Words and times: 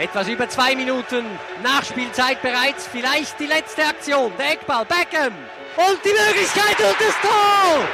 Etwas 0.00 0.28
über 0.28 0.48
zwei 0.48 0.74
Minuten 0.74 1.26
Nachspielzeit 1.62 2.40
bereits. 2.40 2.86
Vielleicht 2.86 3.38
die 3.38 3.44
letzte 3.44 3.84
Aktion. 3.84 4.32
Der 4.38 4.52
Eckball. 4.52 4.86
Beckham. 4.86 5.34
Und 5.76 5.98
die 6.02 6.08
Möglichkeit 6.08 6.78
und 6.78 6.96
das 6.98 7.14
Tor! 7.20 7.84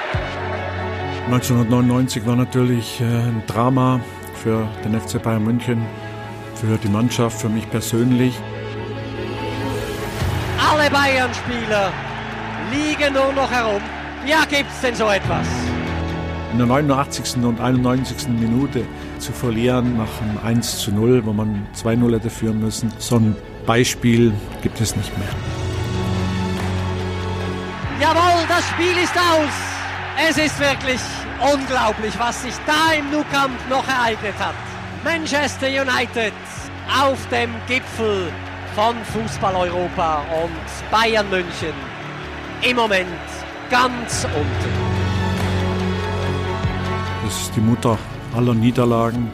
1999 1.27 2.25
war 2.25 2.37
natürlich 2.37 3.01
äh, 3.01 3.05
ein 3.05 3.43
Drama 3.49 4.01
für 4.41 4.69
den 4.85 5.01
FC 5.01 5.21
Bayern 5.21 5.43
München, 5.43 5.85
für 6.55 6.79
die 6.79 6.89
Mannschaft, 6.89 7.41
für 7.41 7.49
mich 7.49 7.69
persönlich. 7.69 8.39
Alle 10.71 10.89
Bayern-Spieler 10.89 11.93
liegen 12.73 13.15
nur 13.15 13.33
noch 13.33 13.51
herum. 13.51 13.83
Ja, 14.25 14.45
gibt's 14.49 14.81
denn 14.81 14.95
so 14.95 15.09
etwas? 15.09 15.66
In 16.53 16.59
der 16.59 16.67
89. 16.67 17.45
und 17.45 17.61
91. 17.61 18.29
Minute 18.29 18.85
zu 19.19 19.33
verlieren 19.33 19.97
nach 19.97 20.23
einem 20.23 20.39
1 20.59 20.79
zu 20.79 20.93
0, 20.93 21.25
wo 21.27 21.33
man 21.33 21.67
2-0 21.75 22.15
hätte 22.15 22.31
führen 22.31 22.61
müssen, 22.61 22.93
so 22.99 23.17
ein 23.17 23.37
Beispiel 23.67 24.33
gibt 24.63 24.81
es 24.81 24.95
nicht 24.97 25.17
mehr. 25.19 25.29
Jawohl, 28.01 28.45
das 28.49 28.65
Spiel 28.69 28.97
ist 29.03 29.17
aus. 29.17 30.29
Es 30.29 30.39
ist 30.39 30.59
wirklich 30.61 31.01
unglaublich, 31.53 32.15
was 32.19 32.43
sich 32.43 32.55
da 32.67 32.95
im 32.97 33.11
Nou 33.11 33.25
Camp 33.31 33.55
noch 33.69 33.87
ereignet 33.87 34.35
hat. 34.39 34.55
Manchester 35.05 35.67
United 35.67 36.33
auf 37.03 37.19
dem 37.29 37.51
Gipfel 37.67 38.33
von 38.75 38.95
Fußball-Europa 39.13 40.25
und 40.43 40.91
Bayern 40.91 41.29
München 41.31 41.75
im 42.63 42.77
Moment 42.77 43.09
ganz 43.71 44.27
unten. 44.35 44.86
Das 47.27 47.43
ist 47.43 47.57
die 47.57 47.61
Mutter 47.61 47.99
aller 48.35 48.55
Niederlagen. 48.55 49.33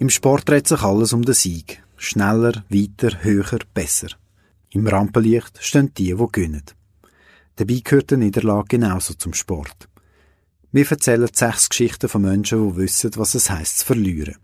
Im 0.00 0.10
Sport 0.10 0.48
dreht 0.48 0.66
sich 0.66 0.82
alles 0.82 1.12
um 1.12 1.22
den 1.22 1.36
Sieg. 1.36 1.84
Schneller, 1.96 2.64
weiter, 2.68 3.22
höher, 3.22 3.60
besser. 3.72 4.08
Im 4.70 4.88
Rampenlicht 4.88 5.62
stehen 5.62 5.94
die, 5.94 6.16
die 6.16 6.26
gewinnen. 6.32 6.64
Dabei 7.54 7.80
gehört 7.84 8.10
die 8.10 8.16
Niederlage 8.16 8.66
genauso 8.70 9.14
zum 9.14 9.34
Sport. 9.34 9.88
Wir 10.72 10.90
erzählen 10.90 11.30
sechs 11.32 11.68
Geschichten 11.68 12.08
von 12.08 12.22
Menschen, 12.22 12.70
die 12.70 12.76
wissen, 12.76 13.12
was 13.14 13.36
es 13.36 13.50
heisst 13.50 13.78
zu 13.78 13.86
verlieren. 13.86 14.34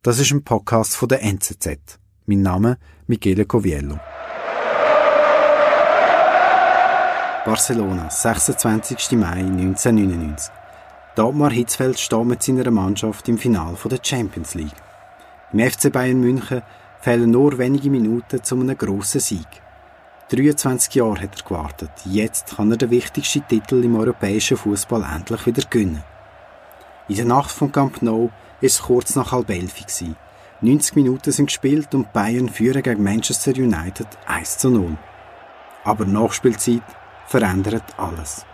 Das 0.00 0.18
ist 0.18 0.32
ein 0.32 0.44
Podcast 0.44 0.96
von 0.96 1.10
der 1.10 1.22
NZZ. 1.22 1.98
Mein 2.24 2.40
Name 2.40 2.78
Michele 3.06 3.44
Coviello. 3.44 4.00
Barcelona, 7.48 8.10
26. 8.10 9.12
Mai 9.12 9.38
1999. 9.38 10.52
Dagmar 11.14 11.50
Hitzfeld 11.50 11.98
steht 11.98 12.26
mit 12.26 12.42
seiner 12.42 12.70
Mannschaft 12.70 13.26
im 13.26 13.38
Finale 13.38 13.74
der 13.90 14.00
Champions 14.02 14.54
League. 14.54 14.76
Im 15.54 15.60
FC 15.60 15.90
Bayern 15.90 16.20
München 16.20 16.60
fehlen 17.00 17.30
nur 17.30 17.56
wenige 17.56 17.88
Minuten 17.88 18.44
zu 18.44 18.54
einem 18.54 18.76
grossen 18.76 19.22
Sieg. 19.22 19.46
23 20.28 20.96
Jahre 20.96 21.22
hat 21.22 21.40
er 21.40 21.48
gewartet. 21.48 21.90
Jetzt 22.04 22.54
kann 22.56 22.70
er 22.70 22.76
den 22.76 22.90
wichtigsten 22.90 23.48
Titel 23.48 23.82
im 23.82 23.96
europäischen 23.96 24.58
Fußball 24.58 25.02
endlich 25.02 25.46
wieder 25.46 25.62
gewinnen. 25.70 26.04
In 27.08 27.16
der 27.16 27.24
Nacht 27.24 27.50
vom 27.50 27.72
Camp 27.72 28.02
Nou 28.02 28.24
war 28.24 28.30
es 28.60 28.82
kurz 28.82 29.16
nach 29.16 29.32
halb 29.32 29.48
elf. 29.48 29.72
90 30.60 30.96
Minuten 30.96 31.32
sind 31.32 31.46
gespielt 31.46 31.94
und 31.94 32.12
Bayern 32.12 32.50
führen 32.50 32.82
gegen 32.82 33.02
Manchester 33.02 33.52
United 33.52 34.08
1 34.26 34.58
zu 34.58 34.68
0. 34.68 34.98
Aber 35.84 36.04
Nachspielzeit 36.04 36.82
verändert 37.28 37.98
alles. 37.98 38.44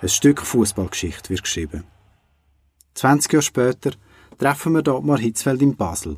Ein 0.00 0.08
Stück 0.08 0.40
Fußballgeschichte 0.42 1.28
wird 1.30 1.42
geschrieben. 1.42 1.84
20 2.94 3.32
Jahre 3.32 3.42
später 3.42 3.90
treffen 4.38 4.72
wir 4.72 4.82
Dotmar 4.82 5.18
Hitzfeld 5.18 5.60
in 5.60 5.76
Basel. 5.76 6.16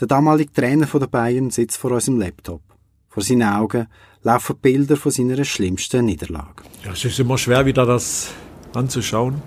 Der 0.00 0.06
damalige 0.06 0.52
Trainer 0.52 0.86
der 0.86 1.06
Bayern 1.06 1.50
sitzt 1.50 1.76
vor 1.76 1.90
unserem 1.90 2.20
Laptop. 2.20 2.62
Vor 3.08 3.22
seinen 3.22 3.42
Augen 3.42 3.88
laufen 4.22 4.56
Bilder 4.56 4.96
von 4.96 5.10
seiner 5.10 5.44
schlimmsten 5.44 6.04
Niederlage. 6.04 6.62
Ja, 6.84 6.92
es 6.92 7.04
ist 7.04 7.18
immer 7.18 7.36
schwer, 7.36 7.66
wieder 7.66 7.84
das 7.84 8.30
anzuschauen. 8.74 9.42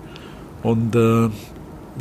Und 0.62 0.94
äh, 0.94 1.30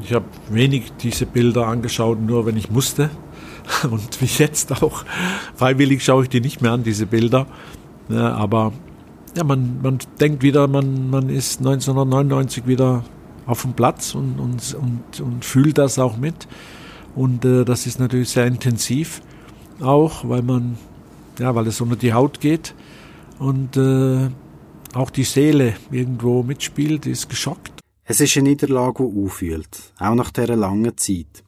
ich 0.04 0.14
habe 0.14 0.26
wenig 0.50 0.92
diese 1.02 1.26
Bilder 1.26 1.68
angeschaut, 1.68 2.20
nur 2.20 2.46
wenn 2.46 2.58
ich 2.58 2.70
musste. 2.70 3.10
Und 3.90 4.22
wie 4.22 4.26
jetzt 4.26 4.84
auch. 4.84 5.06
Freiwillig 5.56 6.04
schaue 6.04 6.24
ich 6.24 6.30
die 6.30 6.42
nicht 6.42 6.62
mehr 6.62 6.74
an, 6.74 6.84
diese 6.84 7.06
Bilder. 7.06 7.48
Ja, 8.10 8.34
aber 8.34 8.74
ja, 9.36 9.44
man, 9.44 9.82
man 9.82 10.00
denkt 10.20 10.44
wieder, 10.44 10.68
man, 10.68 11.10
man 11.10 11.30
ist 11.30 11.60
1999 11.60 12.68
wieder 12.68 13.04
auf 13.46 13.64
dem 13.64 13.74
Platz 13.74 14.16
und, 14.16 14.40
und, 14.40 14.74
und, 14.76 15.22
und 15.22 15.46
fühlt 15.46 15.78
das 15.78 16.00
auch 16.00 16.18
mit. 16.18 16.48
Und 17.16 17.46
äh, 17.46 17.66
das 17.66 17.86
ist 17.88 18.00
natürlich 18.00 18.30
sehr 18.30 18.48
intensiv 18.48 19.22
auch, 19.82 20.28
weil 20.28 20.42
man 20.42 20.78
ja, 21.40 21.56
weil 21.56 21.68
es 21.68 21.82
unter 21.82 21.96
die 21.96 22.14
Haut 22.14 22.40
geht 22.40 22.76
und 23.40 23.78
äh, 23.78 24.30
auch 24.94 25.10
die 25.10 25.24
Seele 25.24 25.76
irgendwo 25.90 26.44
mitspielt, 26.44 27.06
ist 27.06 27.30
geschockt. 27.30 27.72
Es 28.04 28.20
ist 28.20 28.38
eine 28.38 28.50
Niederlage, 28.50 29.04
die 29.04 29.26
auffühlt, 29.26 29.94
auch 29.98 30.16
nach 30.16 30.32
dieser 30.32 30.56
langen 30.56 30.98
Zeit. 30.98 31.44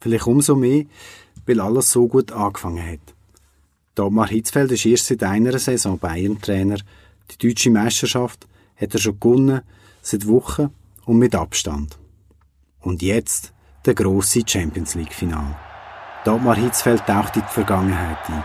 Vielleicht 0.00 0.26
umso 0.26 0.54
mehr, 0.54 0.84
weil 1.46 1.60
alles 1.60 1.90
so 1.90 2.06
gut 2.06 2.32
angefangen 2.32 2.86
hat. 2.86 3.14
Dagmar 3.94 4.28
Hitzfeld 4.28 4.72
ist 4.72 4.86
erst 4.86 5.06
seit 5.06 5.22
einer 5.22 5.58
Saison 5.58 5.98
Bayern-Trainer. 5.98 6.78
Die 7.30 7.48
deutsche 7.48 7.70
Meisterschaft 7.70 8.46
hat 8.76 8.94
er 8.94 9.00
schon 9.00 9.18
gewonnen, 9.18 9.62
seit 10.02 10.26
Wochen 10.26 10.70
und 11.04 11.18
mit 11.18 11.34
Abstand. 11.34 11.98
Und 12.80 13.02
jetzt 13.02 13.52
der 13.84 13.94
grosse 13.94 14.42
Champions 14.46 14.94
League-Final. 14.94 15.56
Dagmar 16.24 16.56
Hitzfeld 16.56 17.06
taucht 17.06 17.36
in 17.36 17.42
die 17.42 17.52
Vergangenheit 17.52 18.18
ein. 18.28 18.44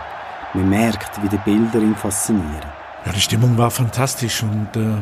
Man 0.54 0.68
merkt, 0.68 1.22
wie 1.22 1.28
die 1.28 1.38
Bilder 1.38 1.80
ihn 1.80 1.96
faszinieren. 1.96 2.66
Ja, 3.04 3.12
die 3.12 3.20
Stimmung 3.20 3.58
war 3.58 3.70
fantastisch 3.70 4.42
und 4.42 4.68
äh, 4.76 4.98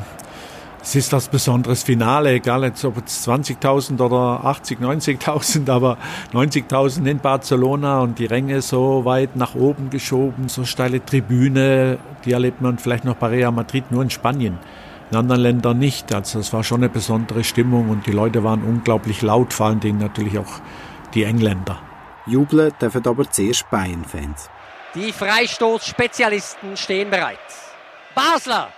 es 0.82 0.94
ist 0.94 1.12
das 1.12 1.28
besonderes 1.28 1.82
Finale, 1.82 2.32
egal 2.32 2.64
jetzt, 2.64 2.84
ob 2.84 3.04
es 3.06 3.28
20.000 3.28 4.00
oder 4.00 4.44
80, 4.44 4.80
90.000, 4.80 5.70
aber 5.72 5.98
90.000 6.32 7.06
in 7.06 7.18
Barcelona 7.18 8.00
und 8.00 8.18
die 8.18 8.26
Ränge 8.26 8.62
so 8.62 9.04
weit 9.04 9.36
nach 9.36 9.54
oben 9.54 9.90
geschoben, 9.90 10.48
so 10.48 10.64
steile 10.64 11.04
Tribüne, 11.04 11.98
die 12.24 12.32
erlebt 12.32 12.60
man 12.60 12.78
vielleicht 12.78 13.04
noch 13.04 13.16
bei 13.16 13.28
Real 13.28 13.52
Madrid 13.52 13.90
nur 13.90 14.02
in 14.02 14.10
Spanien, 14.10 14.58
in 15.10 15.16
anderen 15.16 15.42
Ländern 15.42 15.78
nicht. 15.78 16.14
Also 16.14 16.38
es 16.38 16.52
war 16.52 16.64
schon 16.64 16.80
eine 16.80 16.88
besondere 16.88 17.44
Stimmung 17.44 17.90
und 17.90 18.06
die 18.06 18.12
Leute 18.12 18.42
waren 18.42 18.62
unglaublich 18.62 19.22
laut, 19.22 19.52
vor 19.52 19.66
allen 19.66 19.80
Dingen 19.80 19.98
natürlich 19.98 20.38
auch 20.38 20.60
die 21.14 21.24
Engländer. 21.24 21.78
Jubeln 22.26 22.72
dürfen 22.80 23.06
aber 23.06 23.30
zuerst 23.30 23.68
Bayern-Fans. 23.70 24.48
Die 24.94 25.12
Freistoßspezialisten 25.12 26.76
stehen 26.76 27.10
bereit. 27.10 27.38
Basler. 28.14 28.68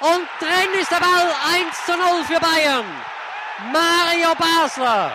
Und 0.00 0.26
drin 0.40 0.80
ist 0.80 0.90
der 0.90 0.96
Ball 0.96 1.28
1 1.54 1.86
zu 1.86 1.92
0 1.92 2.24
für 2.24 2.40
Bayern. 2.40 2.84
Mario 3.72 4.34
Basler. 4.36 5.12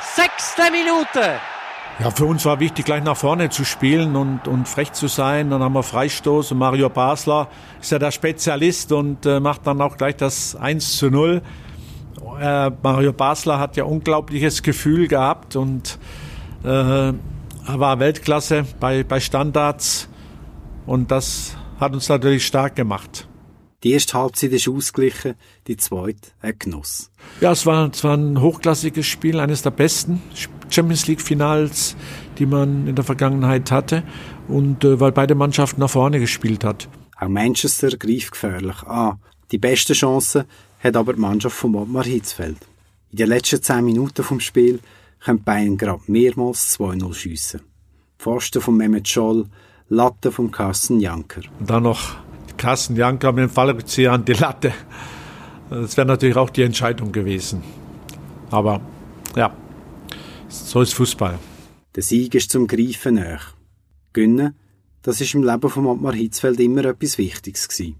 Sechste 0.00 0.62
Minute. 0.70 1.38
Ja, 1.98 2.10
für 2.10 2.24
uns 2.24 2.44
war 2.46 2.58
wichtig, 2.58 2.86
gleich 2.86 3.04
nach 3.04 3.16
vorne 3.16 3.50
zu 3.50 3.64
spielen 3.64 4.16
und, 4.16 4.48
und 4.48 4.66
frech 4.66 4.92
zu 4.92 5.08
sein. 5.08 5.50
Dann 5.50 5.62
haben 5.62 5.74
wir 5.74 5.82
Freistoß 5.82 6.52
und 6.52 6.58
Mario 6.58 6.88
Basler 6.88 7.48
ist 7.80 7.92
ja 7.92 7.98
der 7.98 8.10
Spezialist 8.10 8.92
und 8.92 9.26
äh, 9.26 9.40
macht 9.40 9.66
dann 9.66 9.80
auch 9.82 9.96
gleich 9.98 10.16
das 10.16 10.56
1 10.56 10.96
zu 10.96 11.10
0. 11.10 11.42
Äh, 12.40 12.70
Mario 12.82 13.12
Basler 13.12 13.58
hat 13.58 13.76
ja 13.76 13.84
unglaubliches 13.84 14.62
Gefühl 14.62 15.06
gehabt 15.06 15.54
und 15.54 15.98
äh, 16.64 16.68
er 16.68 17.14
war 17.66 17.98
Weltklasse 18.00 18.64
bei, 18.80 19.04
bei 19.04 19.20
Standards 19.20 20.08
und 20.86 21.10
das 21.10 21.56
hat 21.78 21.92
uns 21.92 22.08
natürlich 22.08 22.46
stark 22.46 22.74
gemacht. 22.74 23.28
Die 23.82 23.90
erste 23.90 24.14
Halbzeit 24.14 24.52
ist 24.52 24.68
ausgeglichen, 24.68 25.34
die 25.66 25.76
zweite 25.76 26.30
ein 26.40 26.54
Genuss. 26.58 27.10
Ja, 27.40 27.50
es 27.50 27.66
war, 27.66 27.90
es 27.90 28.04
war 28.04 28.16
ein 28.16 28.40
hochklassiges 28.40 29.06
Spiel, 29.06 29.40
eines 29.40 29.62
der 29.62 29.70
besten 29.70 30.22
Champions 30.70 31.08
League 31.08 31.20
Finals, 31.20 31.96
die 32.38 32.46
man 32.46 32.86
in 32.86 32.94
der 32.94 33.04
Vergangenheit 33.04 33.72
hatte 33.72 34.04
und 34.46 34.84
äh, 34.84 35.00
weil 35.00 35.12
beide 35.12 35.34
Mannschaften 35.34 35.80
nach 35.80 35.90
vorne 35.90 36.20
gespielt 36.20 36.62
hat. 36.62 36.88
Auch 37.18 37.28
Manchester 37.28 37.96
greift 37.96 38.32
gefährlich 38.32 38.82
an. 38.84 39.18
Die 39.50 39.58
beste 39.58 39.94
Chance 39.94 40.46
hat 40.78 40.96
aber 40.96 41.14
die 41.14 41.20
Mannschaft 41.20 41.56
von 41.56 41.74
Ottmar 41.74 42.04
Hitzfeld. 42.04 42.58
In 43.10 43.18
den 43.18 43.28
letzten 43.28 43.62
zehn 43.62 43.84
Minuten 43.84 44.22
vom 44.22 44.40
Spiel 44.40 44.80
können 45.20 45.42
Bayern 45.42 45.76
gerade 45.76 46.02
mehrmals 46.06 46.78
2-0 46.78 47.14
schiessen. 47.14 47.60
Pfosten 48.18 48.62
von 48.62 48.76
Mehmet 48.76 49.08
Scholl, 49.08 49.46
Latte 49.88 50.32
von 50.32 50.50
Carsten 50.50 51.00
Janker. 51.00 51.42
Und 51.58 51.68
dann 51.68 51.82
noch 51.82 52.16
Carsten 52.56 52.96
Janker 52.96 53.32
mit 53.32 53.44
dem 53.44 53.50
Fallrückzieher 53.50 54.12
an 54.12 54.24
die 54.24 54.34
Latte. 54.34 54.72
Das 55.70 55.96
wäre 55.96 56.06
natürlich 56.06 56.36
auch 56.36 56.50
die 56.50 56.62
Entscheidung 56.62 57.12
gewesen. 57.12 57.62
Aber 58.50 58.80
ja, 59.34 59.56
so 60.48 60.82
ist 60.82 60.94
Fußball. 60.94 61.38
Der 61.94 62.02
Sieg 62.02 62.34
ist 62.34 62.50
zum 62.50 62.66
Greifen 62.66 63.14
näher. 63.14 63.40
Gönnen, 64.12 64.54
das 65.02 65.20
ist 65.20 65.34
im 65.34 65.42
Leben 65.42 65.68
von 65.68 65.86
Ottmar 65.86 66.14
Hitzfeld 66.14 66.60
immer 66.60 66.84
etwas 66.84 67.18
Wichtiges 67.18 67.68
gewesen. 67.68 67.96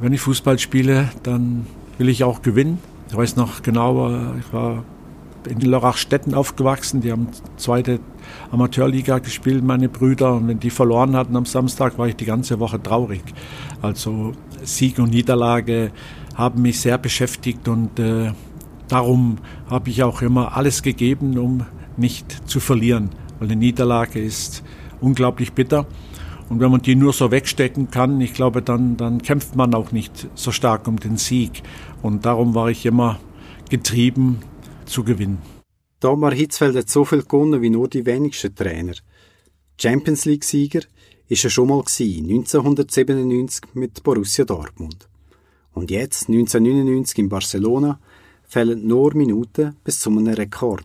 Wenn 0.00 0.12
ich 0.12 0.20
Fußball 0.20 0.58
spiele, 0.58 1.10
dann 1.22 1.66
will 1.98 2.08
ich 2.08 2.24
auch 2.24 2.42
gewinnen. 2.42 2.78
Ich 3.08 3.16
weiß 3.16 3.36
noch 3.36 3.62
genau, 3.62 4.34
ich 4.38 4.52
war 4.52 4.84
in 5.46 5.60
Lörrachstetten 5.60 6.34
aufgewachsen. 6.34 7.00
Die 7.00 7.12
haben 7.12 7.28
zweite 7.56 8.00
Amateurliga 8.50 9.18
gespielt, 9.18 9.64
meine 9.64 9.88
Brüder. 9.88 10.34
Und 10.34 10.48
wenn 10.48 10.60
die 10.60 10.70
verloren 10.70 11.16
hatten 11.16 11.36
am 11.36 11.46
Samstag, 11.46 11.98
war 11.98 12.08
ich 12.08 12.16
die 12.16 12.24
ganze 12.24 12.60
Woche 12.60 12.82
traurig. 12.82 13.22
Also 13.82 14.32
Sieg 14.62 14.98
und 14.98 15.10
Niederlage 15.10 15.92
haben 16.34 16.62
mich 16.62 16.80
sehr 16.80 16.98
beschäftigt 16.98 17.66
und 17.66 17.98
äh, 17.98 18.32
darum 18.88 19.38
habe 19.70 19.90
ich 19.90 20.02
auch 20.02 20.22
immer 20.22 20.56
alles 20.56 20.82
gegeben, 20.82 21.38
um 21.38 21.64
nicht 21.96 22.48
zu 22.48 22.60
verlieren. 22.60 23.10
Weil 23.38 23.48
eine 23.48 23.56
Niederlage 23.56 24.20
ist 24.20 24.62
unglaublich 25.00 25.52
bitter. 25.52 25.86
Und 26.48 26.60
wenn 26.60 26.70
man 26.70 26.82
die 26.82 26.94
nur 26.94 27.12
so 27.12 27.30
wegstecken 27.30 27.90
kann, 27.90 28.20
ich 28.20 28.32
glaube, 28.32 28.62
dann, 28.62 28.96
dann 28.96 29.20
kämpft 29.20 29.56
man 29.56 29.74
auch 29.74 29.92
nicht 29.92 30.28
so 30.34 30.52
stark 30.52 30.86
um 30.86 31.00
den 31.00 31.16
Sieg. 31.16 31.62
Und 32.02 32.24
darum 32.24 32.54
war 32.54 32.70
ich 32.70 32.86
immer 32.86 33.18
getrieben 33.68 34.38
zu 34.86 35.04
gewinnen. 35.04 35.38
Domar 36.00 36.34
Hitzfeld 36.34 36.76
hat 36.76 36.90
so 36.90 37.04
viel 37.04 37.22
gewonnen 37.22 37.62
wie 37.62 37.70
nur 37.70 37.88
die 37.88 38.06
wenigsten 38.06 38.54
Trainer. 38.54 38.94
Champions 39.78 40.24
League-Sieger 40.24 40.82
ist 41.28 41.44
er 41.44 41.50
schon 41.50 41.68
mal 41.68 41.82
gewesen, 41.82 42.28
1997 42.30 43.74
mit 43.74 44.02
Borussia 44.02 44.44
Dortmund. 44.44 45.08
Und 45.72 45.90
jetzt, 45.90 46.28
1999 46.28 47.18
in 47.18 47.28
Barcelona, 47.28 47.98
fehlen 48.44 48.86
nur 48.86 49.14
Minuten 49.14 49.76
bis 49.84 49.98
zu 49.98 50.10
einem 50.10 50.28
Rekord. 50.28 50.84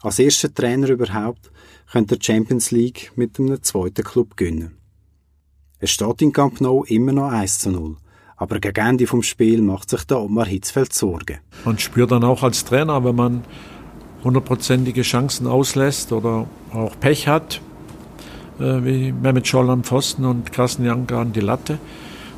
Als 0.00 0.18
erster 0.18 0.52
Trainer 0.52 0.88
überhaupt 0.88 1.50
könnte 1.90 2.16
der 2.16 2.24
Champions 2.24 2.70
League 2.70 3.12
mit 3.16 3.38
einem 3.38 3.62
zweiten 3.62 4.02
Club 4.02 4.36
gewinnen. 4.36 4.76
Es 5.78 5.90
steht 5.90 6.22
in 6.22 6.32
Camp 6.32 6.60
Nou 6.60 6.84
immer 6.84 7.12
noch 7.12 7.30
1 7.30 7.58
zu 7.58 7.70
0. 7.70 7.96
Aber 8.40 8.58
gegen 8.58 8.86
Ende 8.86 9.06
vom 9.06 9.22
Spiel 9.22 9.60
macht 9.60 9.90
sich 9.90 10.02
der 10.04 10.18
Omar 10.18 10.46
Hitzfeld 10.46 10.94
Sorgen. 10.94 11.40
Man 11.66 11.78
spürt 11.78 12.10
dann 12.10 12.24
auch 12.24 12.42
als 12.42 12.64
Trainer, 12.64 13.04
wenn 13.04 13.14
man 13.14 13.44
hundertprozentige 14.24 15.02
Chancen 15.02 15.46
auslässt 15.46 16.10
oder 16.10 16.46
auch 16.72 16.98
Pech 16.98 17.28
hat, 17.28 17.60
äh, 18.58 18.82
wie 18.82 19.12
Mehmet 19.12 19.46
Scholl 19.46 19.68
am 19.68 19.84
Pfosten 19.84 20.24
und 20.24 20.52
Carsten 20.52 20.86
Janka 20.86 21.20
an 21.20 21.34
die 21.34 21.40
Latte, 21.40 21.78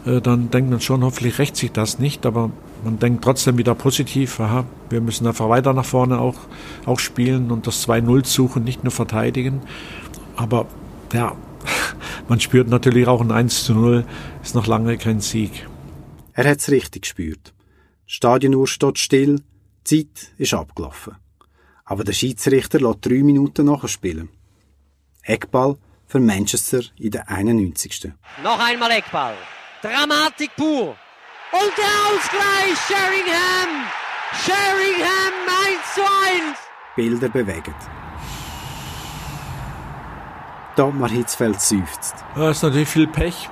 äh, 0.04 0.20
dann 0.20 0.50
denkt 0.50 0.70
man 0.70 0.80
schon, 0.80 1.04
hoffentlich 1.04 1.38
rächt 1.38 1.56
sich 1.56 1.70
das 1.70 2.00
nicht, 2.00 2.26
aber 2.26 2.50
man 2.82 2.98
denkt 2.98 3.22
trotzdem 3.22 3.56
wieder 3.56 3.76
positiv, 3.76 4.40
aha, 4.40 4.64
wir 4.90 5.00
müssen 5.00 5.28
einfach 5.28 5.48
weiter 5.48 5.72
nach 5.72 5.84
vorne 5.84 6.18
auch, 6.18 6.34
auch 6.84 6.98
spielen 6.98 7.52
und 7.52 7.68
das 7.68 7.86
2-0 7.86 8.26
suchen, 8.26 8.64
nicht 8.64 8.82
nur 8.82 8.90
verteidigen. 8.90 9.60
Aber 10.34 10.66
ja, 11.12 11.36
man 12.28 12.40
spürt 12.40 12.68
natürlich 12.68 13.06
auch 13.06 13.20
ein 13.20 13.30
1 13.30 13.68
0 13.68 14.04
ist 14.42 14.56
noch 14.56 14.66
lange 14.66 14.98
kein 14.98 15.20
Sieg. 15.20 15.68
Er 16.34 16.48
hat 16.48 16.58
es 16.58 16.70
richtig 16.70 17.02
gespürt. 17.02 17.52
Die 18.08 18.12
Stadionuhr 18.12 18.66
steht 18.66 18.98
still, 18.98 19.42
die 19.86 20.08
Zeit 20.12 20.32
ist 20.38 20.54
abgelaufen. 20.54 21.16
Aber 21.84 22.04
der 22.04 22.12
Schiedsrichter 22.12 22.80
lässt 22.80 23.04
drei 23.04 23.22
Minuten 23.22 23.66
nachspielen. 23.66 24.28
Eckball 25.22 25.76
für 26.06 26.20
Manchester 26.20 26.80
in 26.98 27.10
der 27.10 27.28
91. 27.28 28.12
Noch 28.42 28.58
einmal 28.58 28.90
Eckball. 28.92 29.34
Dramatik 29.82 30.50
pur. 30.56 30.96
Und 31.52 31.72
der 31.76 31.94
Ausgleich, 32.08 32.78
Sheringham! 32.86 33.86
Sheringham 34.44 35.34
1 35.66 35.94
zu 35.94 36.00
1! 36.00 36.58
Bilder 36.96 37.28
bewegen. 37.28 37.74
Dagmar 40.76 41.10
Hitzfeld 41.10 41.60
seufzt. 41.60 42.14
Da 42.34 42.50
ist 42.50 42.62
natürlich 42.62 42.88
viel 42.88 43.06
Pech. 43.06 43.50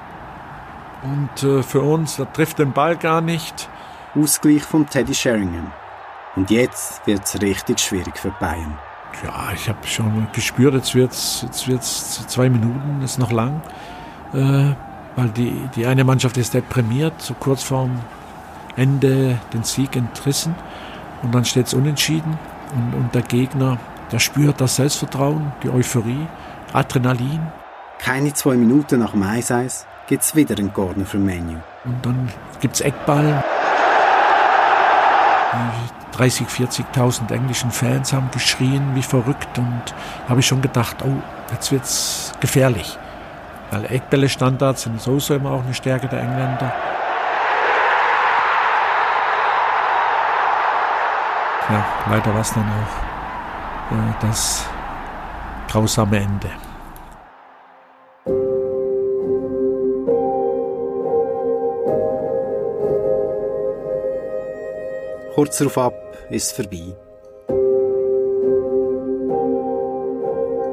Und 1.03 1.43
äh, 1.43 1.63
für 1.63 1.81
uns, 1.81 2.19
er 2.19 2.33
trifft 2.33 2.59
den 2.59 2.73
Ball 2.73 2.97
gar 2.97 3.21
nicht. 3.21 3.69
Ausgleich 4.15 4.63
von 4.63 4.89
Teddy 4.89 5.15
Sheringham. 5.15 5.73
Und 6.37 6.51
jetzt 6.51 7.07
wird 7.07 7.25
es 7.25 7.41
richtig 7.41 7.81
schwierig 7.81 8.19
für 8.19 8.31
Bayern. 8.41 8.79
Ja, 9.25 9.53
ich 9.55 9.69
habe 9.69 9.87
schon 9.87 10.27
gespürt, 10.33 10.75
jetzt 10.75 10.95
wird 10.95 11.13
es 11.13 11.43
jetzt 11.43 11.69
wird's 11.69 12.27
zwei 12.29 12.49
Minuten, 12.49 13.03
ist 13.03 13.19
noch 13.19 13.33
lang. 13.33 13.61
Äh, 14.33 14.73
weil 15.17 15.29
die, 15.31 15.69
die 15.75 15.87
eine 15.87 16.05
Mannschaft 16.05 16.37
ist 16.37 16.55
deprimiert, 16.55 17.21
so 17.21 17.35
kurz 17.35 17.63
vorm 17.63 18.01
Ende 18.77 19.39
den 19.53 19.65
Sieg 19.65 19.97
entrissen 19.97 20.55
und 21.23 21.35
dann 21.35 21.45
steht 21.45 21.67
es 21.67 21.75
unentschieden 21.75 22.39
und, 22.75 22.95
und 22.95 23.15
der 23.15 23.23
Gegner, 23.23 23.79
der 24.13 24.21
spürt 24.21 24.61
das 24.61 24.77
Selbstvertrauen, 24.77 25.53
die 25.63 25.71
Euphorie, 25.71 26.27
Adrenalin. 26.73 27.41
Keine 27.99 28.33
zwei 28.33 28.55
Minuten 28.55 29.01
nach 29.01 29.11
dem 29.11 29.23
1 29.25 29.87
gibt 30.11 30.25
es 30.25 30.35
wieder 30.35 30.59
einen 30.59 30.75
Corner 30.75 31.07
für 31.07 31.19
Menu. 31.19 31.61
Und 31.85 32.05
dann 32.05 32.29
gibt 32.61 32.75
es 32.75 32.81
Eckball. 32.81 33.45
Die 35.53 36.17
30, 36.17 36.49
40.000 36.49 37.33
englischen 37.33 37.71
Fans 37.71 38.13
haben 38.13 38.29
geschrien 38.33 38.97
wie 38.97 39.05
verrückt 39.05 39.57
und 39.57 39.83
habe 40.29 40.41
ich 40.41 40.47
schon 40.47 40.63
gedacht, 40.63 40.97
oh, 41.05 41.23
jetzt 41.53 41.71
wird 41.71 41.85
es 41.85 42.33
gefährlich. 42.41 42.99
Weil 43.71 43.85
Eckbälle-Standards 43.85 44.83
sind 44.83 45.01
sowieso 45.01 45.35
immer 45.35 45.53
auch 45.53 45.63
eine 45.63 45.75
Stärke 45.75 46.09
der 46.09 46.21
Engländer. 46.23 46.75
Ja, 51.71 51.85
leider 52.11 52.35
war 52.35 52.41
es 52.41 52.53
dann 52.53 52.65
auch 52.65 53.95
äh, 53.95 54.27
das 54.27 54.67
grausame 55.69 56.19
Ende. 56.19 56.51
Kurz 65.41 65.57
darauf 65.57 65.79
ab 65.79 66.19
ist 66.29 66.49
es 66.49 66.53
vorbei. 66.53 66.95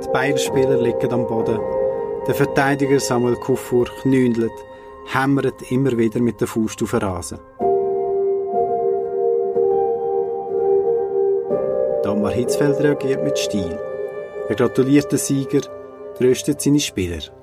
Die 0.04 0.10
beiden 0.12 0.38
Spieler 0.38 0.82
liegen 0.82 1.14
am 1.14 1.26
Boden 1.26 1.58
der 2.28 2.36
Verteidiger 2.36 3.00
Samuel 3.00 3.38
Kufur 3.38 3.86
knündelt, 4.02 4.52
hämmert 5.14 5.72
immer 5.72 5.98
wieder 5.98 6.20
mit 6.20 6.42
der 6.42 6.50
Faust 6.50 6.84
auf 6.84 6.92
den 6.92 7.00
Rasen. 7.00 7.40
Damar 12.04 12.34
Hitzfeld 12.34 12.78
reagiert 12.82 13.24
mit 13.24 13.40
Stil. 13.40 13.80
Er 14.50 14.56
gratuliert 14.56 15.10
den 15.10 15.18
Sieger, 15.18 15.62
tröstet 16.18 16.60
seine 16.60 16.82
Spieler. 16.82 17.37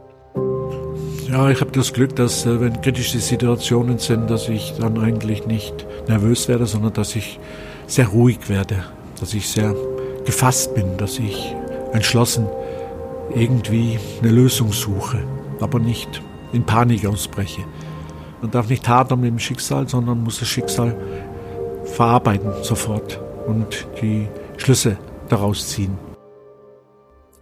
Ja, 1.34 1.50
ich 1.50 1.60
habe 1.60 1.72
das 1.72 1.92
Glück, 1.92 2.14
dass 2.14 2.46
äh, 2.46 2.60
wenn 2.60 2.80
kritische 2.80 3.18
Situationen 3.18 3.98
sind, 3.98 4.30
dass 4.30 4.48
ich 4.48 4.74
dann 4.78 5.00
eigentlich 5.00 5.48
nicht 5.48 5.84
nervös 6.06 6.46
werde, 6.46 6.64
sondern 6.64 6.92
dass 6.92 7.16
ich 7.16 7.40
sehr 7.88 8.06
ruhig 8.06 8.48
werde, 8.48 8.84
dass 9.18 9.34
ich 9.34 9.48
sehr 9.48 9.74
gefasst 10.24 10.76
bin, 10.76 10.96
dass 10.96 11.18
ich 11.18 11.52
entschlossen 11.92 12.46
irgendwie 13.34 13.98
eine 14.22 14.30
Lösung 14.30 14.72
suche, 14.72 15.24
aber 15.58 15.80
nicht 15.80 16.22
in 16.52 16.62
Panik 16.62 17.04
ausbreche. 17.04 17.62
Man 18.40 18.52
darf 18.52 18.68
nicht 18.68 18.86
hadern 18.86 19.20
mit 19.20 19.30
dem 19.30 19.40
Schicksal, 19.40 19.88
sondern 19.88 20.22
muss 20.22 20.38
das 20.38 20.46
Schicksal 20.46 20.94
verarbeiten 21.84 22.52
sofort 22.62 23.20
und 23.48 23.88
die 24.00 24.28
Schlüsse 24.56 24.98
daraus 25.28 25.66
ziehen. 25.66 25.98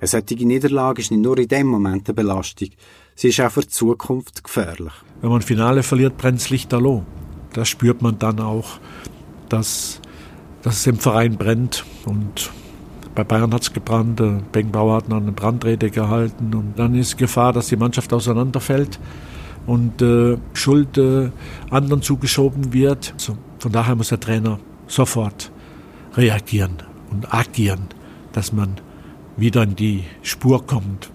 Eine 0.02 0.08
solche 0.08 0.44
Niederlage 0.44 1.00
ist 1.00 1.12
nicht 1.12 1.22
nur 1.22 1.38
in 1.38 1.46
dem 1.46 1.68
Moment 1.68 2.08
eine 2.08 2.14
Belastung, 2.14 2.70
sie 3.14 3.28
ist 3.28 3.40
auch 3.40 3.52
für 3.52 3.60
die 3.60 3.68
Zukunft 3.68 4.42
gefährlich. 4.42 4.92
Wenn 5.20 5.30
man 5.30 5.42
Finale 5.42 5.84
verliert, 5.84 6.16
brennt 6.16 6.40
Licht 6.40 6.50
Lichterloh. 6.50 7.04
Das 7.52 7.68
spürt 7.68 8.02
man 8.02 8.18
dann 8.18 8.40
auch, 8.40 8.80
dass, 9.48 10.00
dass 10.62 10.78
es 10.78 10.86
im 10.88 10.96
Verein 10.96 11.36
brennt 11.36 11.84
und 12.04 12.50
bei 13.14 13.22
Bayern 13.22 13.54
hat 13.54 13.62
es 13.62 13.72
gebrannt, 13.72 14.20
Beckenbauer 14.50 14.96
hat 14.96 15.12
eine 15.12 15.30
Brandrede 15.30 15.88
gehalten 15.92 16.52
und 16.52 16.76
dann 16.76 16.96
ist 16.96 17.16
Gefahr, 17.16 17.52
dass 17.52 17.68
die 17.68 17.76
Mannschaft 17.76 18.12
auseinanderfällt 18.12 18.98
und 19.68 20.02
äh, 20.02 20.36
Schuld 20.52 20.98
äh, 20.98 21.30
anderen 21.70 22.02
zugeschoben 22.02 22.72
wird. 22.72 23.14
So, 23.18 23.38
von 23.60 23.70
daher 23.70 23.94
muss 23.94 24.08
der 24.08 24.18
Trainer 24.18 24.58
sofort 24.88 25.52
reagieren 26.16 26.78
und 27.12 27.32
agieren, 27.32 27.86
dass 28.32 28.52
man 28.52 28.80
wieder 29.36 29.62
in 29.62 29.76
die 29.76 30.04
Spur 30.22 30.66
kommt. 30.66 31.10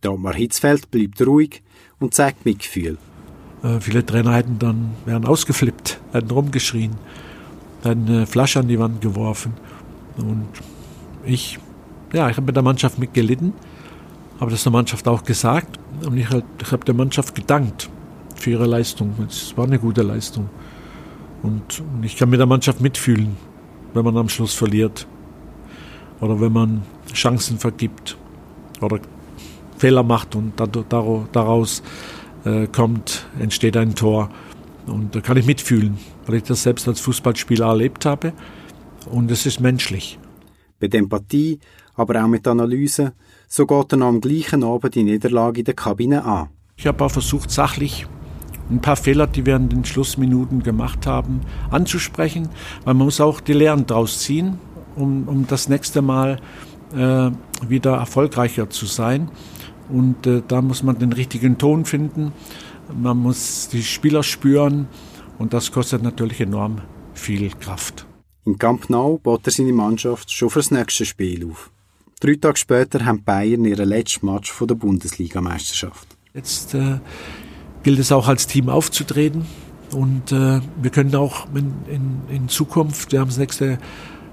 Domar 0.00 0.34
Hitzfeld 0.34 0.90
bleibt 0.90 1.26
ruhig 1.26 1.62
und 1.98 2.14
zeigt 2.14 2.44
Mitgefühl. 2.44 2.98
Äh, 3.62 3.80
viele 3.80 4.04
Trainer 4.04 4.34
hätten 4.34 4.58
dann, 4.58 4.94
wären 5.04 5.24
ausgeflippt, 5.24 6.00
hätten 6.12 6.30
rumgeschrien, 6.30 6.96
hätten 7.82 8.06
eine 8.06 8.26
Flasche 8.26 8.60
an 8.60 8.68
die 8.68 8.78
Wand 8.78 9.00
geworfen 9.00 9.54
und 10.16 10.48
ich, 11.24 11.58
ja, 12.12 12.28
ich 12.28 12.36
habe 12.36 12.46
mit 12.46 12.56
der 12.56 12.62
Mannschaft 12.62 12.98
mitgelitten, 12.98 13.54
habe 14.40 14.50
das 14.50 14.62
der 14.62 14.72
Mannschaft 14.72 15.08
auch 15.08 15.24
gesagt 15.24 15.78
und 16.04 16.16
ich, 16.16 16.28
halt, 16.28 16.44
ich 16.60 16.70
habe 16.70 16.84
der 16.84 16.94
Mannschaft 16.94 17.34
gedankt 17.34 17.88
für 18.36 18.50
ihre 18.50 18.66
Leistung. 18.66 19.14
Es 19.26 19.56
war 19.56 19.64
eine 19.64 19.78
gute 19.78 20.02
Leistung. 20.02 20.50
Und, 21.42 21.80
und 21.80 22.04
ich 22.04 22.16
kann 22.16 22.30
mit 22.30 22.40
der 22.40 22.46
Mannschaft 22.46 22.80
mitfühlen, 22.80 23.36
wenn 23.92 24.04
man 24.04 24.16
am 24.16 24.28
Schluss 24.28 24.54
verliert 24.54 25.06
oder 26.20 26.40
wenn 26.40 26.52
man 26.52 26.82
Chancen 27.14 27.58
vergibt 27.58 28.16
oder 28.80 29.00
Fehler 29.78 30.02
macht 30.02 30.36
und 30.36 30.52
daraus 30.58 31.82
äh, 32.44 32.66
kommt, 32.66 33.26
entsteht 33.38 33.76
ein 33.76 33.94
Tor. 33.94 34.30
Und 34.86 35.14
da 35.14 35.20
kann 35.20 35.36
ich 35.36 35.46
mitfühlen, 35.46 35.98
weil 36.26 36.36
ich 36.36 36.42
das 36.44 36.62
selbst 36.62 36.86
als 36.86 37.00
Fußballspieler 37.00 37.66
erlebt 37.66 38.04
habe. 38.04 38.32
Und 39.10 39.30
es 39.30 39.46
ist 39.46 39.60
menschlich. 39.60 40.18
Mit 40.80 40.94
Empathie, 40.94 41.58
aber 41.94 42.22
auch 42.22 42.28
mit 42.28 42.46
Analyse, 42.46 43.12
so 43.48 43.66
geht 43.66 43.92
er 43.92 44.02
am 44.02 44.20
gleichen 44.20 44.64
Abend 44.64 44.94
die 44.94 45.04
Niederlage 45.04 45.60
in 45.60 45.64
der 45.64 45.74
Kabine 45.74 46.24
an. 46.24 46.48
Ich 46.76 46.86
habe 46.86 47.04
auch 47.04 47.10
versucht, 47.10 47.50
sachlich 47.50 48.06
ein 48.70 48.80
paar 48.80 48.96
Fehler, 48.96 49.26
die 49.26 49.46
wir 49.46 49.56
in 49.56 49.68
den 49.68 49.84
Schlussminuten 49.84 50.62
gemacht 50.62 51.06
haben, 51.06 51.42
anzusprechen, 51.70 52.48
weil 52.84 52.94
man 52.94 53.06
muss 53.06 53.20
auch 53.20 53.40
die 53.40 53.52
Lehren 53.52 53.86
daraus 53.86 54.20
ziehen, 54.20 54.58
um, 54.96 55.28
um 55.28 55.46
das 55.46 55.68
nächste 55.68 56.02
Mal 56.02 56.40
äh, 56.96 57.30
wieder 57.68 57.96
erfolgreicher 57.96 58.70
zu 58.70 58.86
sein. 58.86 59.30
Und 59.88 60.26
äh, 60.26 60.42
da 60.46 60.62
muss 60.62 60.82
man 60.82 60.98
den 60.98 61.12
richtigen 61.12 61.58
Ton 61.58 61.84
finden, 61.84 62.32
man 62.92 63.18
muss 63.18 63.68
die 63.68 63.82
Spieler 63.82 64.22
spüren 64.22 64.88
und 65.38 65.52
das 65.54 65.72
kostet 65.72 66.02
natürlich 66.02 66.40
enorm 66.40 66.80
viel 67.14 67.50
Kraft. 67.50 68.06
In 68.44 68.58
Camp 68.58 68.90
Nou 68.90 69.18
baut 69.18 69.46
er 69.46 69.52
seine 69.52 69.72
Mannschaft 69.72 70.30
schon 70.30 70.50
fürs 70.50 70.70
nächste 70.70 71.06
Spiel 71.06 71.50
auf. 71.50 71.70
Drei 72.20 72.34
Tage 72.34 72.58
später 72.58 73.04
haben 73.04 73.24
Bayern 73.24 73.64
ihren 73.64 73.88
letzten 73.88 74.26
Match 74.26 74.52
von 74.52 74.68
der 74.68 74.74
Bundesligameisterschaft. 74.74 76.08
Jetzt 76.34 76.74
äh, 76.74 76.98
gilt 77.82 77.98
es 77.98 78.12
auch 78.12 78.28
als 78.28 78.46
Team 78.46 78.68
aufzutreten 78.68 79.46
und 79.92 80.32
äh, 80.32 80.60
wir 80.80 80.90
können 80.90 81.14
auch 81.14 81.46
in, 81.54 81.72
in, 81.88 82.20
in, 82.28 82.48
Zukunft, 82.48 83.12
wir 83.12 83.20
haben 83.20 83.28
das 83.28 83.38
nächste 83.38 83.78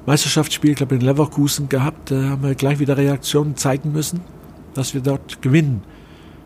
Meisterschaftsspiel, 0.05 0.72
ich 0.72 0.77
glaube 0.77 0.96
in 0.96 1.01
Leverkusen 1.01 1.70
gehabt, 1.70 2.12
da 2.12 2.29
haben 2.29 2.43
wir 2.43 2.55
gleich 2.55 2.79
wieder 2.79 2.98
Reaktionen 2.98 3.55
zeigen 3.55 3.91
müssen, 3.91 4.22
dass 4.74 4.93
wir 4.93 5.01
dort 5.01 5.41
gewinnen, 5.41 5.84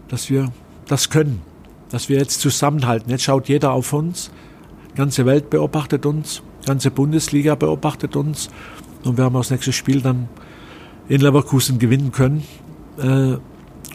dass 0.09 0.29
wir 0.29 0.51
das 0.87 1.09
können, 1.09 1.41
dass 1.89 2.09
wir 2.09 2.17
jetzt 2.17 2.41
zusammenhalten. 2.41 3.09
Jetzt 3.09 3.23
schaut 3.23 3.47
jeder 3.47 3.71
auf 3.71 3.93
uns, 3.93 4.29
die 4.91 4.97
ganze 4.97 5.25
Welt 5.25 5.49
beobachtet 5.49 6.05
uns, 6.05 6.41
die 6.63 6.67
ganze 6.67 6.91
Bundesliga 6.91 7.55
beobachtet 7.55 8.15
uns 8.15 8.49
und 9.03 9.17
wir 9.17 9.23
haben 9.23 9.33
das 9.35 9.51
nächste 9.51 9.71
Spiel 9.71 10.01
dann 10.01 10.27
in 11.07 11.21
Leverkusen 11.21 11.79
gewinnen 11.79 12.11
können. 12.11 12.43
Äh, 12.97 13.37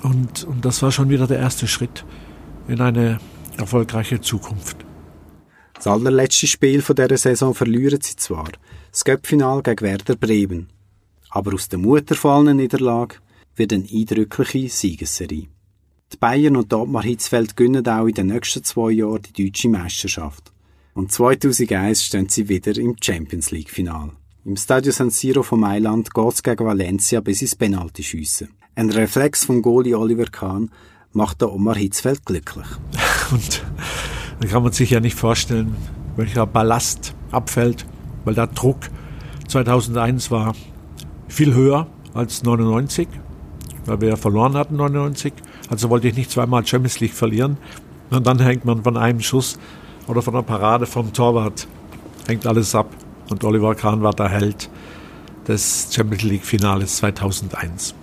und, 0.02 0.44
und 0.44 0.64
das 0.64 0.80
war 0.82 0.90
schon 0.90 1.10
wieder 1.10 1.26
der 1.26 1.38
erste 1.38 1.66
Schritt 1.66 2.04
in 2.68 2.80
eine 2.80 3.18
erfolgreiche 3.58 4.20
Zukunft. 4.20 4.89
Das 5.82 5.86
allerletzte 5.86 6.46
Spiel 6.46 6.82
von 6.82 6.94
dieser 6.94 7.16
Saison 7.16 7.54
verlieren 7.54 8.02
sie 8.02 8.14
zwar, 8.14 8.50
das 8.92 9.02
Göppfinal 9.02 9.62
gegen 9.62 9.80
Werder 9.80 10.14
Bremen. 10.14 10.68
Aber 11.30 11.54
aus 11.54 11.70
der 11.70 11.78
mutterfallenen 11.78 12.58
Niederlage 12.58 13.16
wird 13.56 13.72
eine 13.72 13.88
eindrückliche 13.90 14.68
Siegesserie. 14.68 15.48
Die 16.12 16.16
Bayern 16.18 16.56
und 16.56 16.74
Ottmar 16.74 17.04
Hitzfeld 17.04 17.56
gewinnen 17.56 17.88
auch 17.88 18.04
in 18.04 18.12
den 18.12 18.26
nächsten 18.26 18.62
zwei 18.62 18.90
Jahren 18.90 19.22
die 19.22 19.44
deutsche 19.44 19.70
Meisterschaft. 19.70 20.52
Und 20.92 21.12
2001 21.12 22.04
stehen 22.04 22.28
sie 22.28 22.50
wieder 22.50 22.76
im 22.76 22.96
Champions 23.02 23.50
League 23.50 23.70
Final. 23.70 24.10
Im 24.44 24.58
Stadio 24.58 24.92
San 24.92 25.08
Siro 25.08 25.42
von 25.42 25.60
Mailand 25.60 26.12
geht 26.12 26.34
es 26.34 26.42
gegen 26.42 26.66
Valencia 26.66 27.20
bis 27.20 27.40
ins 27.40 27.56
Penaltyschiessen. 27.56 28.50
Ein 28.74 28.90
Reflex 28.90 29.46
von 29.46 29.62
Goalie 29.62 29.94
Oliver 29.98 30.26
Kahn 30.26 30.70
macht 31.12 31.42
Omar 31.42 31.76
Hitzfeld 31.76 32.26
glücklich. 32.26 32.66
Und 33.30 33.62
da 34.40 34.48
kann 34.48 34.62
man 34.62 34.72
sich 34.72 34.90
ja 34.90 35.00
nicht 35.00 35.16
vorstellen, 35.16 35.76
welcher 36.16 36.46
Ballast 36.46 37.14
abfällt, 37.30 37.86
weil 38.24 38.34
der 38.34 38.46
Druck 38.46 38.88
2001 39.48 40.30
war 40.30 40.54
viel 41.28 41.54
höher 41.54 41.86
als 42.14 42.42
99, 42.42 43.06
weil 43.84 44.00
wir 44.00 44.08
ja 44.08 44.16
verloren 44.16 44.54
hatten 44.54 44.76
99. 44.76 45.32
Also 45.68 45.90
wollte 45.90 46.08
ich 46.08 46.16
nicht 46.16 46.30
zweimal 46.30 46.66
Champions 46.66 47.00
League 47.00 47.12
verlieren. 47.12 47.58
Und 48.10 48.26
dann 48.26 48.40
hängt 48.40 48.64
man 48.64 48.82
von 48.82 48.96
einem 48.96 49.20
Schuss 49.20 49.58
oder 50.08 50.22
von 50.22 50.34
einer 50.34 50.42
Parade 50.42 50.86
vom 50.86 51.12
Torwart, 51.12 51.68
hängt 52.26 52.46
alles 52.46 52.74
ab. 52.74 52.88
Und 53.28 53.44
Oliver 53.44 53.74
Kahn 53.74 54.02
war 54.02 54.14
der 54.14 54.28
Held 54.28 54.70
des 55.46 55.88
Champions 55.92 56.22
League 56.24 56.44
Finales 56.44 56.96
2001. 56.96 57.94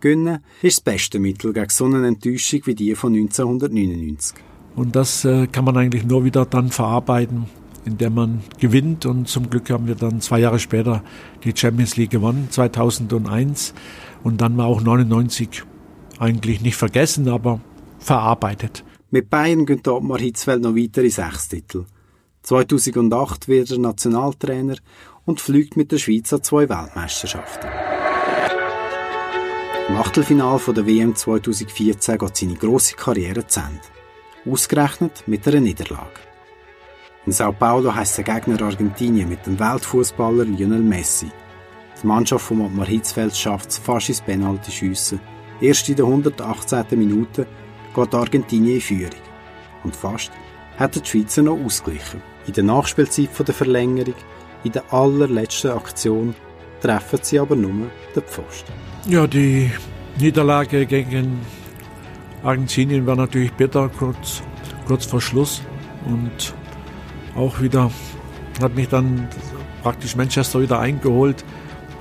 Gönnen 0.00 0.38
ist 0.62 0.78
das 0.78 0.94
beste 0.94 1.18
Mittel 1.18 1.52
gegen 1.52 1.68
so 1.70 1.86
eine 1.86 2.06
Enttäuschung 2.06 2.60
wie 2.66 2.74
die 2.74 2.94
von 2.94 3.12
1999. 3.12 4.49
Und 4.80 4.96
das 4.96 5.26
äh, 5.26 5.46
kann 5.46 5.66
man 5.66 5.76
eigentlich 5.76 6.06
nur 6.06 6.24
wieder 6.24 6.46
dann 6.46 6.70
verarbeiten, 6.70 7.44
indem 7.84 8.14
man 8.14 8.42
gewinnt. 8.58 9.04
Und 9.04 9.28
zum 9.28 9.50
Glück 9.50 9.68
haben 9.68 9.86
wir 9.86 9.94
dann 9.94 10.22
zwei 10.22 10.38
Jahre 10.38 10.58
später 10.58 11.04
die 11.44 11.52
Champions 11.54 11.98
League 11.98 12.08
gewonnen, 12.08 12.48
2001. 12.48 13.74
Und 14.24 14.40
dann 14.40 14.56
war 14.56 14.64
auch 14.64 14.80
99 14.80 15.64
eigentlich 16.18 16.62
nicht 16.62 16.76
vergessen, 16.76 17.28
aber 17.28 17.60
verarbeitet. 17.98 18.82
Mit 19.10 19.28
Bayern 19.28 19.66
geht 19.66 19.86
Ottmar 19.86 20.18
Hitzfeld 20.18 20.62
noch 20.62 20.74
weitere 20.74 21.10
sechs 21.10 21.48
Titel. 21.48 21.84
2008 22.44 23.48
wird 23.48 23.70
er 23.70 23.78
Nationaltrainer 23.80 24.76
und 25.26 25.42
fliegt 25.42 25.76
mit 25.76 25.92
der 25.92 25.98
Schweiz 25.98 26.32
an 26.32 26.42
zwei 26.42 26.70
Weltmeisterschaften. 26.70 27.68
Im 29.90 29.96
Achtelfinal 29.96 30.58
der 30.68 30.86
WM 30.86 31.14
2014 31.14 32.16
geht 32.16 32.32
seine 32.32 32.54
grosse 32.54 32.96
Karriere 32.96 33.46
zu 33.46 33.60
Ende. 33.60 33.99
Ausgerechnet 34.46 35.24
mit 35.26 35.46
einer 35.46 35.60
Niederlage. 35.60 36.20
In 37.26 37.32
Sao 37.32 37.52
Paulo 37.52 37.94
heisst 37.94 38.16
der 38.16 38.24
Gegner 38.24 38.62
Argentinien 38.62 39.28
mit 39.28 39.44
dem 39.44 39.58
Weltfußballer 39.60 40.46
Lionel 40.46 40.80
Messi. 40.80 41.30
Die 42.02 42.06
Mannschaft 42.06 42.46
von 42.46 42.62
Ottmar 42.62 42.86
Hitzfeld 42.86 43.36
schafft 43.36 43.68
es 43.68 43.78
fast 43.78 44.08
ins 44.08 44.22
Penalty-Schiessen. 44.22 45.20
Erst 45.60 45.88
in 45.90 45.96
der 45.96 46.06
118. 46.06 46.86
Minute 46.92 47.46
geht 47.94 48.14
Argentinien 48.14 48.76
in 48.76 48.80
Führung. 48.80 49.20
Und 49.84 49.94
fast 49.94 50.32
hat 50.78 50.96
die 50.96 51.06
Schweizer 51.06 51.42
noch 51.42 51.58
ausgeglichen. 51.62 52.22
In 52.46 52.54
der 52.54 52.64
Nachspielzeit 52.64 53.28
der 53.46 53.54
Verlängerung, 53.54 54.14
in 54.64 54.72
der 54.72 54.90
allerletzten 54.90 55.72
Aktion, 55.72 56.34
treffen 56.80 57.18
sie 57.20 57.38
aber 57.38 57.56
nur 57.56 57.90
den 58.16 58.22
Pfosten. 58.22 58.72
Ja, 59.06 59.26
die 59.26 59.70
Niederlage 60.18 60.86
gegen 60.86 61.40
Argentinien 62.42 63.06
war 63.06 63.16
natürlich 63.16 63.52
bitter, 63.52 63.88
kurz, 63.88 64.42
kurz 64.86 65.04
vor 65.04 65.20
Schluss. 65.20 65.62
Und 66.06 66.54
auch 67.36 67.60
wieder 67.60 67.90
hat 68.60 68.74
mich 68.74 68.88
dann 68.88 69.28
praktisch 69.82 70.16
Manchester 70.16 70.60
wieder 70.60 70.78
eingeholt, 70.78 71.44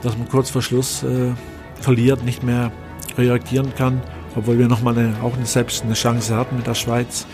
dass 0.01 0.17
man 0.17 0.27
kurz 0.29 0.49
vor 0.49 0.61
Schluss 0.61 1.03
äh, 1.03 1.33
verliert, 1.81 2.23
nicht 2.23 2.43
mehr 2.43 2.71
reagieren 3.17 3.73
kann, 3.75 4.01
obwohl 4.35 4.57
wir 4.57 4.67
nochmal 4.67 4.97
eine, 4.97 5.15
auch 5.21 5.35
eine, 5.35 5.45
selbst 5.45 5.83
eine 5.83 5.93
Chance 5.93 6.35
hatten 6.35 6.57
mit 6.57 6.67
der 6.67 6.75
Schweiz, 6.75 7.25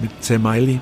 mit 0.00 0.10
Zemaili. 0.22 0.80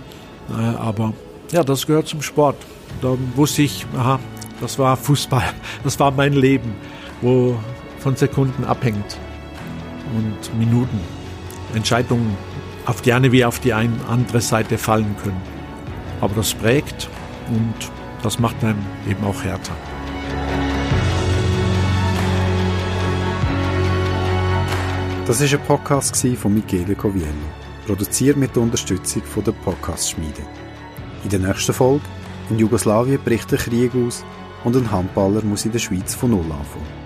Äh, 0.51 0.63
aber 0.77 1.13
ja, 1.53 1.63
das 1.63 1.87
gehört 1.87 2.09
zum 2.09 2.23
Sport. 2.23 2.57
Da 3.03 3.17
wusste 3.35 3.63
ich, 3.63 3.87
aha, 3.97 4.19
das 4.61 4.79
war 4.79 4.97
Fußball, 4.97 5.45
das 5.85 5.99
war 6.01 6.11
mein 6.11 6.33
Leben, 6.33 6.75
wo 7.21 7.59
von 7.99 8.17
Sekunden 8.17 8.65
abhängt 8.65 9.19
und 10.17 10.59
Minuten. 10.59 11.01
Entscheidungen 11.75 12.37
auf 12.87 13.03
die 13.03 13.13
eine 13.13 13.33
wie 13.33 13.45
auf 13.45 13.59
die 13.61 13.73
andere 13.73 14.41
Seite 14.41 14.79
fallen 14.79 15.17
können. 15.23 15.41
Aber 16.21 16.35
das 16.35 16.55
prägt 16.55 17.09
und 17.49 17.91
das 18.23 18.39
macht 18.39 18.63
einem 18.63 18.79
eben 19.09 19.25
auch 19.25 19.43
härter. 19.43 19.75
Das 25.27 25.41
ist 25.41 25.55
ein 25.55 25.61
Podcast 25.61 26.27
von 26.37 26.53
Michele 26.53 26.95
Coviello, 26.95 27.29
produziert 27.87 28.37
mit 28.37 28.55
der 28.55 28.63
Unterstützung 28.63 29.23
von 29.23 29.43
der 29.43 29.53
Podcast-Schmiede. 29.53 30.43
In 31.25 31.31
der 31.31 31.39
nächsten 31.39 31.73
Folge 31.73 32.05
in 32.51 32.59
Jugoslawien 32.59 33.19
bricht 33.25 33.51
der 33.51 33.59
Krieg 33.59 33.93
aus 33.95 34.23
und 34.65 34.77
ein 34.77 34.91
Handballer 34.91 35.43
muss 35.43 35.65
in 35.65 35.73
der 35.73 35.79
Schweiz 35.79 36.15
von 36.15 36.31
Null 36.31 36.45
anfangen. 36.45 37.05